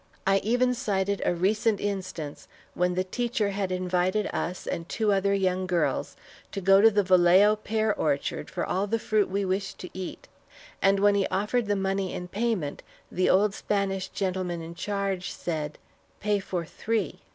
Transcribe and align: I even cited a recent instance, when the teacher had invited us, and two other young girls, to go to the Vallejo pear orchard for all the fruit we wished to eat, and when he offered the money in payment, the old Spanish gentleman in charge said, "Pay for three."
I 0.25 0.37
even 0.39 0.73
cited 0.73 1.21
a 1.25 1.35
recent 1.35 1.79
instance, 1.79 2.47
when 2.73 2.95
the 2.95 3.03
teacher 3.03 3.51
had 3.51 3.71
invited 3.71 4.25
us, 4.33 4.65
and 4.65 4.89
two 4.89 5.13
other 5.13 5.35
young 5.35 5.67
girls, 5.67 6.15
to 6.53 6.59
go 6.59 6.81
to 6.81 6.89
the 6.89 7.03
Vallejo 7.03 7.55
pear 7.55 7.93
orchard 7.93 8.49
for 8.49 8.65
all 8.65 8.87
the 8.87 8.97
fruit 8.97 9.29
we 9.29 9.45
wished 9.45 9.77
to 9.77 9.91
eat, 9.93 10.27
and 10.81 10.99
when 10.99 11.13
he 11.13 11.27
offered 11.27 11.67
the 11.67 11.75
money 11.75 12.13
in 12.15 12.27
payment, 12.27 12.81
the 13.11 13.29
old 13.29 13.53
Spanish 13.53 14.07
gentleman 14.07 14.59
in 14.63 14.73
charge 14.73 15.29
said, 15.29 15.77
"Pay 16.19 16.39
for 16.39 16.65
three." 16.65 17.19